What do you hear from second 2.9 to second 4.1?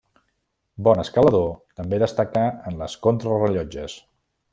contrarellotges.